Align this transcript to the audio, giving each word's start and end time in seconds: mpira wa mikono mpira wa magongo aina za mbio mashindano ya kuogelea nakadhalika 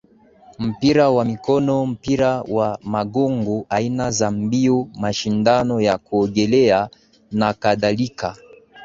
mpira 0.59 1.09
wa 1.09 1.25
mikono 1.25 1.85
mpira 1.85 2.31
wa 2.55 2.79
magongo 2.83 3.65
aina 3.69 4.11
za 4.11 4.31
mbio 4.31 4.87
mashindano 4.99 5.81
ya 5.81 5.97
kuogelea 5.97 6.89
nakadhalika 7.31 8.35